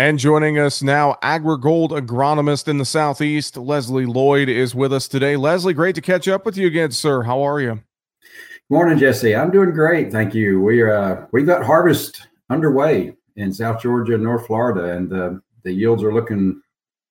[0.00, 5.36] And joining us now, AgriGold agronomist in the Southeast, Leslie Lloyd, is with us today.
[5.36, 7.22] Leslie, great to catch up with you again, sir.
[7.24, 7.74] How are you?
[7.74, 7.82] Good
[8.70, 9.36] Morning, Jesse.
[9.36, 10.62] I'm doing great, thank you.
[10.62, 15.72] We uh we've got harvest underway in South Georgia and North Florida, and the the
[15.72, 16.62] yields are looking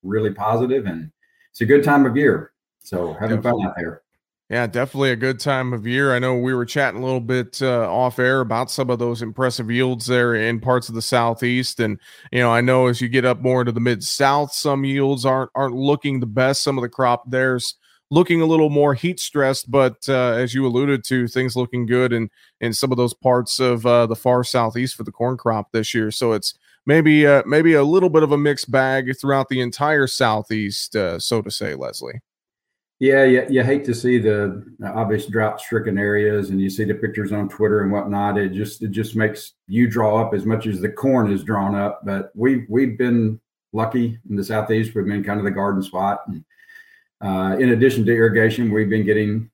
[0.02, 1.12] really positive, and
[1.52, 2.54] it's a good time of year.
[2.80, 3.66] So having Definitely.
[3.66, 4.02] fun out there.
[4.50, 6.12] Yeah, definitely a good time of year.
[6.16, 9.22] I know we were chatting a little bit uh, off air about some of those
[9.22, 12.00] impressive yields there in parts of the southeast, and
[12.32, 15.24] you know, I know as you get up more into the mid south, some yields
[15.24, 16.64] aren't aren't looking the best.
[16.64, 17.76] Some of the crop there's
[18.10, 22.12] looking a little more heat stressed, but uh, as you alluded to, things looking good
[22.12, 25.72] in in some of those parts of uh, the far southeast for the corn crop
[25.74, 26.10] this year.
[26.10, 26.56] So it's
[26.88, 31.20] maybe uh, maybe a little bit of a mixed bag throughout the entire southeast, uh,
[31.20, 32.22] so to say, Leslie.
[33.00, 37.32] Yeah, you, you hate to see the obvious drought-stricken areas, and you see the pictures
[37.32, 38.38] on Twitter and whatnot.
[38.38, 41.76] It just it just makes you draw up as much as the corn is drawn
[41.76, 42.02] up.
[42.04, 43.40] But we we've been
[43.72, 44.96] lucky in the southeast.
[44.96, 46.24] We've been kind of the garden spot.
[46.28, 46.44] And,
[47.22, 49.50] uh, in addition to irrigation, we've been getting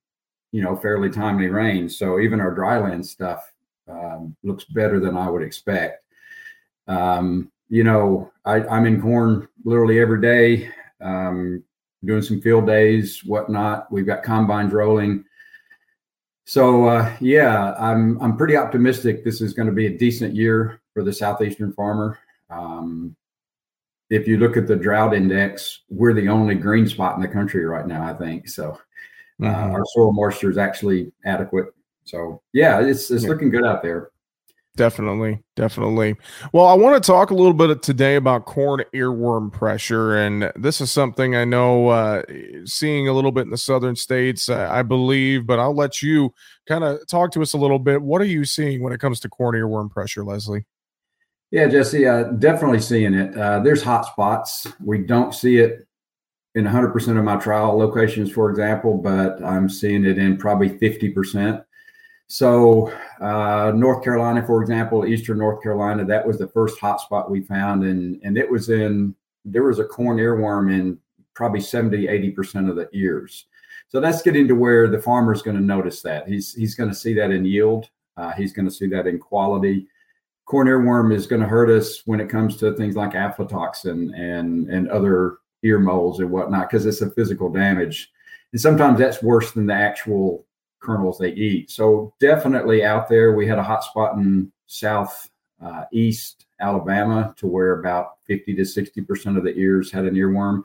[0.51, 1.87] you know fairly timely rain.
[1.87, 3.53] So even our dryland stuff
[3.87, 6.03] um, looks better than I would expect.
[6.87, 10.71] Um, you know, I, I'm in corn literally every day.
[10.99, 11.63] Um,
[12.05, 13.91] doing some field days, whatnot.
[13.91, 15.25] We've got combines rolling.
[16.45, 19.23] So uh, yeah, I'm I'm pretty optimistic.
[19.23, 22.19] This is going to be a decent year for the southeastern farmer.
[22.49, 23.15] Um,
[24.09, 27.65] if you look at the drought index, we're the only green spot in the country
[27.65, 28.07] right now.
[28.07, 28.79] I think so.
[29.41, 29.71] Uh, mm-hmm.
[29.73, 31.67] Our soil moisture is actually adequate.
[32.03, 33.29] So yeah, it's it's yeah.
[33.29, 34.11] looking good out there.
[34.75, 36.17] Definitely, definitely.
[36.51, 40.81] Well, I want to talk a little bit today about corn earworm pressure, and this
[40.81, 42.23] is something I know uh,
[42.65, 45.47] seeing a little bit in the southern states, uh, I believe.
[45.47, 46.33] But I'll let you
[46.67, 48.01] kind of talk to us a little bit.
[48.01, 50.65] What are you seeing when it comes to corn earworm pressure, Leslie?
[51.51, 53.37] Yeah, Jesse, uh, definitely seeing it.
[53.37, 54.67] Uh, there's hot spots.
[54.83, 55.87] We don't see it
[56.55, 61.63] in 100% of my trial locations, for example, but I'm seeing it in probably 50%.
[62.27, 62.91] So,
[63.21, 67.83] uh, North Carolina, for example, Eastern North Carolina, that was the first hotspot we found,
[67.83, 70.97] and and it was in there was a corn earworm in
[71.35, 73.45] probably 70, 80 percent of the ears.
[73.89, 76.89] So that's getting to where the farmer is going to notice that he's he's going
[76.89, 79.87] to see that in yield, uh, he's going to see that in quality.
[80.45, 84.67] Corn earworm is going to hurt us when it comes to things like aflatoxin and
[84.69, 88.11] and other ear moles and whatnot because it's a physical damage,
[88.51, 90.45] and sometimes that's worse than the actual
[90.85, 91.71] kernels they eat.
[91.71, 95.29] So definitely out there, we had a hot spot in south
[95.61, 95.85] uh,
[96.59, 100.63] Alabama to where about 50 to 60 percent of the ears had an earworm.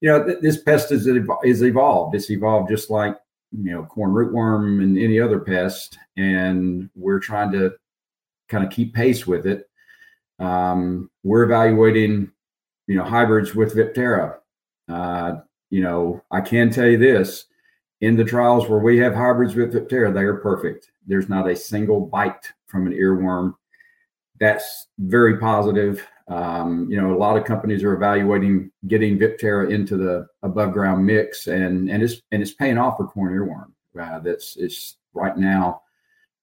[0.00, 2.14] You know, th- this pest is, is evolved.
[2.14, 3.16] It's evolved just like
[3.52, 7.72] you know corn rootworm and any other pest, and we're trying to
[8.48, 9.68] kind of keep pace with it.
[10.38, 12.30] Um, we're evaluating,
[12.86, 14.36] you know, hybrids with Viptera.
[14.88, 15.36] Uh,
[15.70, 17.46] you know, I can tell you this:
[18.00, 20.90] in the trials where we have hybrids with Viptera, they are perfect.
[21.06, 23.54] There's not a single bite from an earworm.
[24.38, 26.06] That's very positive.
[26.28, 31.06] Um, you know, a lot of companies are evaluating getting Viptera into the above ground
[31.06, 33.72] mix, and and it's and it's paying off for corn earworm.
[33.98, 35.82] Uh, that's it's right now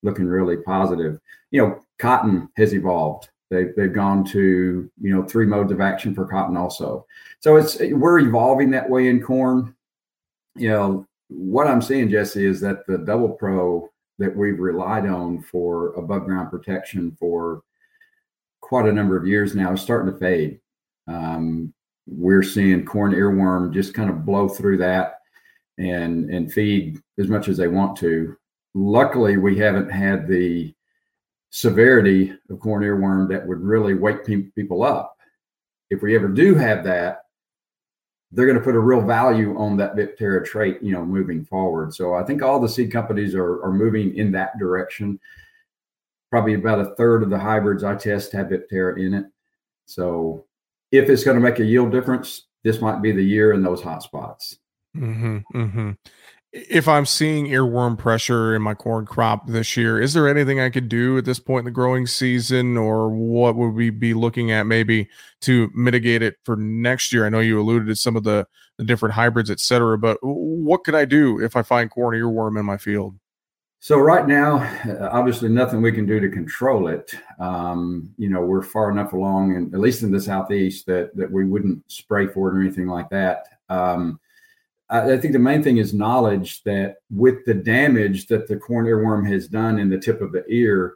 [0.02, 1.20] looking really positive.
[1.52, 3.30] You know, cotton has evolved.
[3.50, 7.06] They've, they've gone to you know three modes of action for cotton also.
[7.42, 9.76] So it's we're evolving that way in corn.
[10.56, 13.90] You know, what I'm seeing, Jesse, is that the double pro
[14.20, 17.64] that we've relied on for above ground protection for
[18.62, 20.60] quite a number of years now is starting to fade.
[21.08, 21.74] Um,
[22.06, 25.20] we're seeing corn earworm just kind of blow through that
[25.78, 28.36] and and feed as much as they want to.
[28.76, 30.74] Luckily, we haven't had the
[31.50, 35.16] severity of corn earworm that would really wake pe- people up.
[35.90, 37.24] If we ever do have that,
[38.34, 41.94] they're going to put a real value on that Viptera trait, you know, moving forward.
[41.94, 45.20] So I think all the seed companies are, are moving in that direction.
[46.32, 49.26] Probably about a third of the hybrids I test have Viptera in it.
[49.86, 50.46] So
[50.92, 53.84] if it's going to make a yield difference, this might be the year in those
[53.84, 54.58] hot spots.
[54.96, 55.92] Mm-hmm, mm-hmm
[56.54, 60.70] if I'm seeing earworm pressure in my corn crop this year, is there anything I
[60.70, 64.52] could do at this point in the growing season, or what would we be looking
[64.52, 65.10] at maybe
[65.42, 67.26] to mitigate it for next year?
[67.26, 68.46] I know you alluded to some of the,
[68.78, 72.60] the different hybrids, et cetera, but what could I do if I find corn earworm
[72.60, 73.16] in my field?
[73.80, 74.60] So right now,
[75.12, 77.14] obviously, nothing we can do to control it.
[77.40, 81.30] Um, you know, we're far enough along, and at least in the southeast, that that
[81.30, 83.44] we wouldn't spray for it or anything like that.
[83.68, 84.22] Um,
[84.90, 89.28] I, think the main thing is knowledge that with the damage that the corn earworm
[89.32, 90.96] has done in the tip of the ear,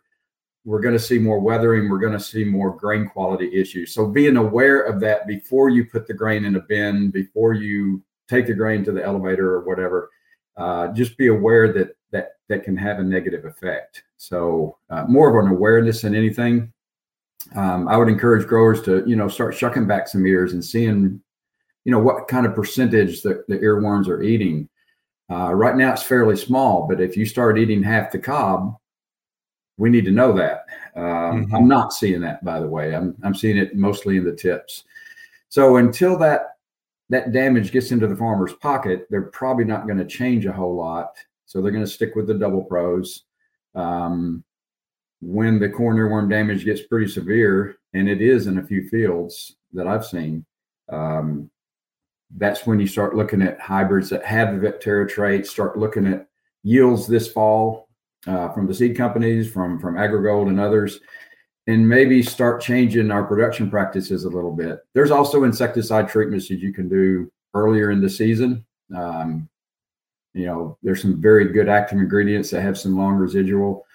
[0.66, 1.90] we're going to see more weathering.
[1.90, 3.94] We're going to see more grain quality issues.
[3.94, 8.04] So being aware of that before you put the grain in a bin, before you
[8.28, 10.10] take the grain to the elevator or whatever,
[10.58, 14.04] uh, just be aware that that that can have a negative effect.
[14.18, 16.74] So uh, more of an awareness than anything.
[17.56, 21.22] Um, I would encourage growers to you know start shucking back some ears and seeing
[21.88, 24.68] you know what kind of percentage the, the earworms are eating.
[25.32, 28.76] Uh, right now it's fairly small, but if you start eating half the cob,
[29.78, 30.66] we need to know that.
[30.98, 31.56] Um, mm-hmm.
[31.56, 32.94] I'm not seeing that, by the way.
[32.94, 34.84] I'm I'm seeing it mostly in the tips.
[35.48, 36.58] So until that
[37.10, 40.76] that damage gets into the farmer's pocket, they're probably not going to change a whole
[40.76, 41.16] lot.
[41.46, 43.24] So they're going to stick with the double pros.
[43.76, 44.44] Um,
[45.22, 49.56] when the corn earworm damage gets pretty severe, and it is in a few fields
[49.72, 50.46] that I've seen,
[50.90, 51.50] um,
[52.36, 55.48] that's when you start looking at hybrids that have the Viptera trait.
[55.48, 56.28] Start looking at
[56.64, 57.88] yields this fall
[58.26, 61.00] uh, from the seed companies, from from AgriGold and others,
[61.68, 64.80] and maybe start changing our production practices a little bit.
[64.94, 68.66] There's also insecticide treatments that you can do earlier in the season.
[68.96, 69.50] Um,
[70.34, 73.86] you know, there's some very good active ingredients that have some long residual.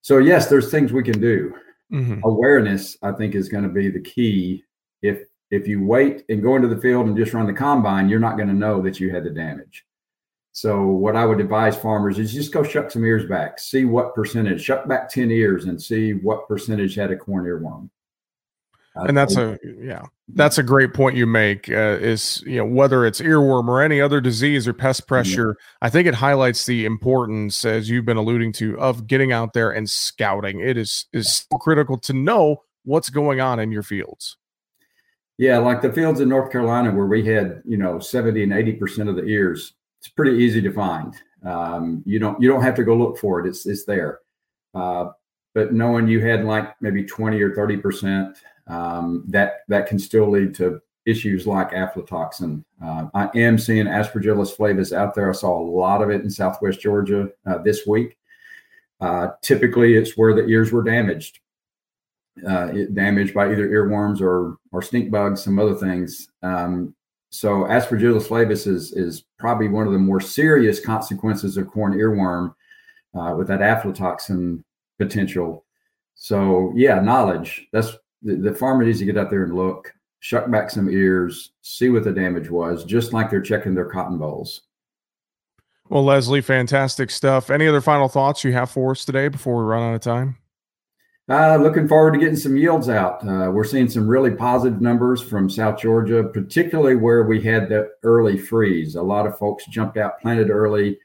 [0.00, 1.54] So yes, there's things we can do.
[1.92, 2.20] Mm-hmm.
[2.24, 4.64] Awareness, I think, is going to be the key.
[5.02, 8.20] If if you wait and go into the field and just run the combine, you're
[8.20, 9.84] not going to know that you had the damage.
[10.52, 14.14] So what I would advise farmers is just go shuck some ears back, see what
[14.14, 17.90] percentage, shuck back 10 ears and see what percentage had a corn earworm.
[19.06, 23.04] and that's a yeah that's a great point you make uh, is you know whether
[23.04, 27.64] it's earworm or any other disease or pest pressure i think it highlights the importance
[27.66, 31.98] as you've been alluding to of getting out there and scouting it is is critical
[31.98, 34.38] to know what's going on in your fields
[35.38, 38.72] yeah like the fields in north carolina where we had you know 70 and 80
[38.72, 39.74] percent of the ears
[40.06, 41.14] it's pretty easy to find.
[41.44, 43.48] Um, you don't you don't have to go look for it.
[43.48, 44.20] It's it's there.
[44.74, 45.10] Uh,
[45.54, 48.36] but knowing you had like maybe 20 or 30 percent,
[48.68, 52.64] um, that that can still lead to issues like aflatoxin.
[52.82, 55.30] Uh, I am seeing Aspergillus flavus out there.
[55.30, 58.16] I saw a lot of it in Southwest Georgia uh, this week.
[59.00, 61.40] Uh, typically, it's where the ears were damaged,
[62.46, 66.28] uh, damaged by either earworms or or stink bugs, some other things.
[66.42, 66.94] Um,
[67.30, 72.54] so Aspergillus flavus is is probably one of the more serious consequences of corn earworm
[73.14, 74.62] uh, with that aflatoxin
[74.98, 75.64] potential.
[76.14, 77.66] So yeah, knowledge.
[77.72, 81.52] That's the, the farmer needs to get out there and look, shuck back some ears,
[81.62, 84.62] see what the damage was, just like they're checking their cotton bolls.
[85.88, 87.48] Well, Leslie, fantastic stuff.
[87.48, 90.36] Any other final thoughts you have for us today before we run out of time?
[91.28, 93.20] Uh, looking forward to getting some yields out.
[93.26, 97.90] Uh, we're seeing some really positive numbers from South Georgia, particularly where we had the
[98.04, 98.94] early freeze.
[98.94, 101.00] A lot of folks jumped out, planted early,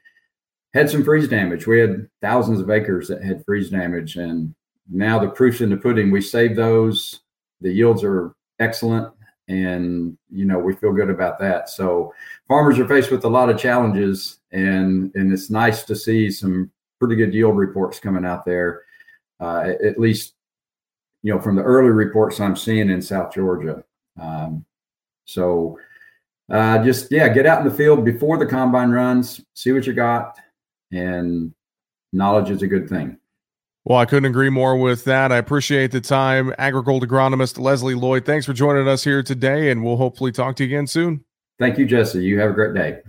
[0.74, 1.66] had some freeze damage.
[1.66, 4.54] We had thousands of acres that had freeze damage, and
[4.88, 6.12] now the proof's in the pudding.
[6.12, 7.20] We saved those.
[7.60, 9.12] The yields are excellent,
[9.48, 11.68] and you know we feel good about that.
[11.68, 12.14] So
[12.46, 16.70] farmers are faced with a lot of challenges, and and it's nice to see some
[17.00, 18.82] pretty good yield reports coming out there
[19.42, 20.34] uh, at least
[21.22, 23.84] you know from the early reports I'm seeing in South Georgia.
[24.20, 24.64] Um,
[25.24, 25.78] so
[26.50, 29.92] uh, just yeah, get out in the field before the combine runs, see what you
[29.92, 30.38] got,
[30.92, 31.52] and
[32.12, 33.18] knowledge is a good thing.
[33.84, 35.32] Well, I couldn't agree more with that.
[35.32, 36.52] I appreciate the time.
[36.52, 40.64] AgriGold agronomist Leslie Lloyd, thanks for joining us here today, and we'll hopefully talk to
[40.64, 41.24] you again soon.
[41.58, 42.22] Thank you, Jesse.
[42.22, 43.00] You have a great day.